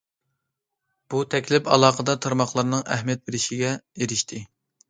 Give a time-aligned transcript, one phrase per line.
[1.13, 4.43] بۇ تەكلىپ ئالاقىدار تارماقلارنىڭ ئەھمىيەت بېرىشىگە ئېرىشتى.